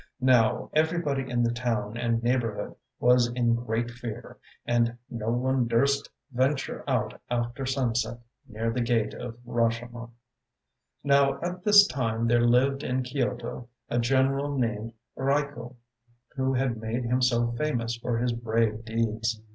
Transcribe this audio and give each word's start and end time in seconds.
Now 0.19 0.71
everybody 0.73 1.29
in 1.29 1.43
the 1.43 1.53
town 1.53 1.95
and 1.95 2.23
neighborhood 2.23 2.73
was 2.99 3.27
in 3.33 3.53
great 3.53 3.91
fear, 3.91 4.39
and 4.65 4.97
no 5.11 5.29
one 5.29 5.67
durst 5.67 6.09
venture 6.31 6.83
out 6.87 7.21
after 7.29 7.67
sunset 7.67 8.17
near 8.47 8.71
the 8.71 8.81
Gate 8.81 9.13
of 9.13 9.37
Rashomon. 9.45 10.09
Now 11.03 11.39
at 11.41 11.63
this 11.63 11.85
time 11.85 12.25
there 12.27 12.41
lived 12.47 12.81
in 12.81 13.03
Kyoto 13.03 13.67
a 13.91 13.99
general 13.99 14.57
named 14.57 14.93
Raiko, 15.15 15.75
who 16.35 16.51
had 16.55 16.77
made 16.81 17.03
himself 17.05 17.55
famous 17.59 17.95
for 17.95 18.17
his 18.17 18.33
brave 18.33 18.83
deeds. 18.83 19.39